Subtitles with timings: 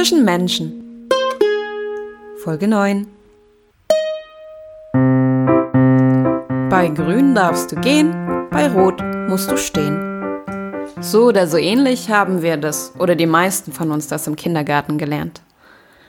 [0.00, 1.10] Zwischen Menschen.
[2.42, 3.06] Folge 9.
[6.70, 10.00] Bei Grün darfst du gehen, bei Rot musst du stehen.
[11.02, 14.96] So oder so ähnlich haben wir das, oder die meisten von uns das im Kindergarten
[14.96, 15.42] gelernt.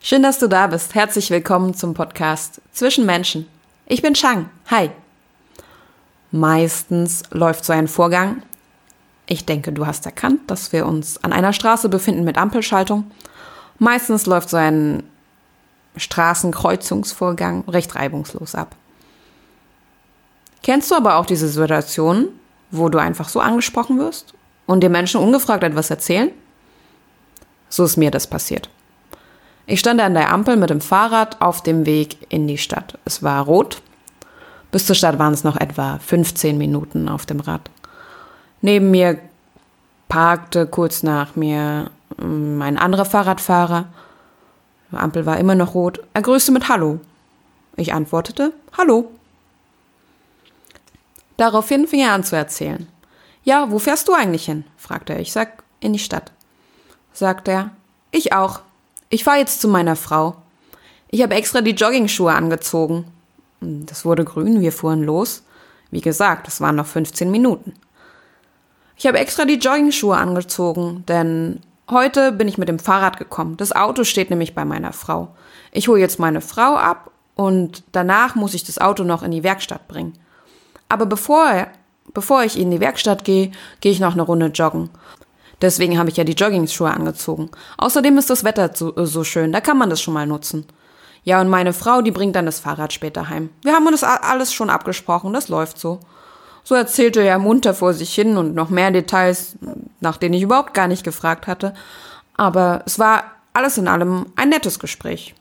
[0.00, 0.96] Schön, dass du da bist.
[0.96, 3.46] Herzlich willkommen zum Podcast Zwischen Menschen.
[3.86, 4.50] Ich bin Chang.
[4.68, 4.90] Hi.
[6.32, 8.42] Meistens läuft so ein Vorgang.
[9.28, 13.12] Ich denke, du hast erkannt, dass wir uns an einer Straße befinden mit Ampelschaltung.
[13.78, 15.02] Meistens läuft so ein
[15.96, 18.74] Straßenkreuzungsvorgang recht reibungslos ab.
[20.62, 22.28] Kennst du aber auch diese Situation,
[22.70, 24.34] wo du einfach so angesprochen wirst
[24.66, 26.30] und dir Menschen ungefragt etwas erzählen?
[27.68, 28.68] So ist mir das passiert.
[29.66, 32.98] Ich stand an der Ampel mit dem Fahrrad auf dem Weg in die Stadt.
[33.04, 33.82] Es war rot.
[34.70, 37.70] Bis zur Stadt waren es noch etwa 15 Minuten auf dem Rad.
[38.60, 39.18] Neben mir
[40.08, 43.86] parkte kurz nach mir ein anderer Fahrradfahrer.
[44.90, 46.00] Die Ampel war immer noch rot.
[46.14, 47.00] Er grüßte mit Hallo.
[47.76, 49.10] Ich antwortete Hallo.
[51.36, 52.88] Daraufhin fing er an zu erzählen.
[53.44, 54.64] Ja, wo fährst du eigentlich hin?
[54.76, 55.20] fragte er.
[55.20, 56.32] Ich sag, in die Stadt.
[57.12, 57.70] Sagt er,
[58.10, 58.60] ich auch.
[59.08, 60.36] Ich fahre jetzt zu meiner Frau.
[61.08, 63.04] Ich habe extra die Joggingschuhe angezogen.
[63.60, 65.42] Das wurde grün, wir fuhren los.
[65.90, 67.74] Wie gesagt, es waren noch 15 Minuten.
[68.96, 73.56] Ich habe extra die Joggingschuhe angezogen, denn heute bin ich mit dem Fahrrad gekommen.
[73.56, 75.34] Das Auto steht nämlich bei meiner Frau.
[75.72, 79.42] Ich hole jetzt meine Frau ab und danach muss ich das Auto noch in die
[79.42, 80.14] Werkstatt bringen.
[80.88, 81.66] Aber bevor
[82.16, 84.90] Bevor ich in die Werkstatt gehe, gehe ich noch eine Runde joggen.
[85.60, 87.50] Deswegen habe ich ja die Joggingschuhe angezogen.
[87.78, 90.66] Außerdem ist das Wetter so, äh, so schön, da kann man das schon mal nutzen.
[91.24, 93.50] Ja, und meine Frau, die bringt dann das Fahrrad später heim.
[93.62, 96.00] Wir haben uns alles schon abgesprochen, das läuft so.
[96.62, 99.56] So erzählte er munter vor sich hin und noch mehr Details,
[100.00, 101.74] nach denen ich überhaupt gar nicht gefragt hatte.
[102.36, 105.34] Aber es war alles in allem ein nettes Gespräch.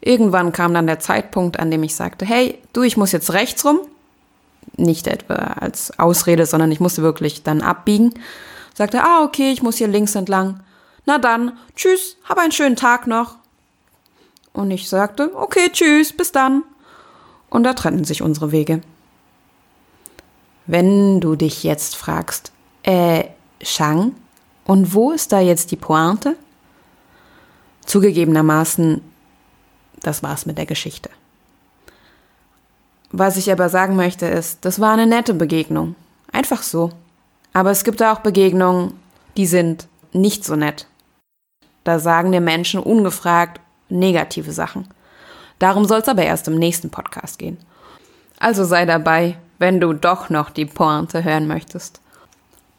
[0.00, 3.64] Irgendwann kam dann der Zeitpunkt, an dem ich sagte, hey, du, ich muss jetzt rechts
[3.64, 3.80] rum,
[4.76, 8.14] nicht etwa als Ausrede, sondern ich musste wirklich dann abbiegen.
[8.74, 10.60] Sagte, ah, okay, ich muss hier links entlang.
[11.04, 13.36] Na dann, tschüss, hab einen schönen Tag noch.
[14.52, 16.62] Und ich sagte, okay, tschüss, bis dann.
[17.50, 18.82] Und da trennten sich unsere Wege.
[20.66, 23.24] Wenn du dich jetzt fragst, äh,
[23.60, 24.14] Shang,
[24.64, 26.36] und wo ist da jetzt die Pointe?
[27.86, 29.00] Zugegebenermaßen,
[30.00, 31.10] das war's mit der Geschichte.
[33.10, 35.94] Was ich aber sagen möchte ist, das war eine nette Begegnung.
[36.30, 36.92] Einfach so.
[37.54, 38.92] Aber es gibt auch Begegnungen,
[39.38, 40.86] die sind nicht so nett.
[41.84, 44.86] Da sagen dir Menschen ungefragt negative Sachen.
[45.58, 47.56] Darum soll es aber erst im nächsten Podcast gehen.
[48.38, 52.00] Also sei dabei, wenn du doch noch die Pointe hören möchtest.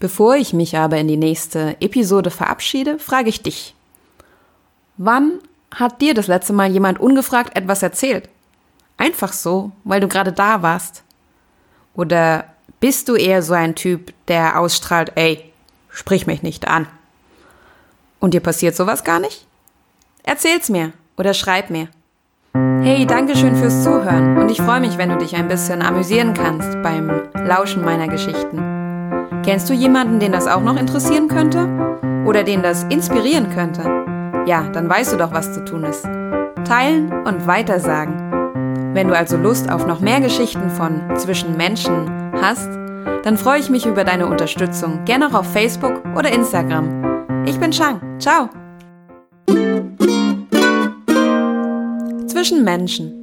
[0.00, 3.74] Bevor ich mich aber in die nächste Episode verabschiede, frage ich dich.
[4.96, 5.40] Wann
[5.74, 8.28] hat dir das letzte Mal jemand ungefragt etwas erzählt?
[8.96, 11.02] Einfach so, weil du gerade da warst?
[11.94, 12.44] Oder
[12.80, 15.52] bist du eher so ein Typ, der ausstrahlt, ey,
[15.88, 16.86] sprich mich nicht an?
[18.20, 19.46] Und dir passiert sowas gar nicht?
[20.22, 21.88] Erzähl's mir oder schreib mir.
[22.82, 26.34] Hey, danke schön fürs Zuhören und ich freue mich, wenn du dich ein bisschen amüsieren
[26.34, 28.77] kannst beim Lauschen meiner Geschichten.
[29.48, 31.66] Kennst du jemanden, den das auch noch interessieren könnte?
[32.26, 33.80] Oder den das inspirieren könnte?
[34.44, 36.04] Ja, dann weißt du doch, was zu tun ist.
[36.66, 38.92] Teilen und weitersagen.
[38.92, 42.10] Wenn du also Lust auf noch mehr Geschichten von zwischen Menschen
[42.42, 42.68] hast,
[43.22, 47.46] dann freue ich mich über deine Unterstützung, gerne auch auf Facebook oder Instagram.
[47.46, 48.02] Ich bin Chang.
[48.18, 48.50] Ciao.
[52.26, 53.17] Zwischen Menschen.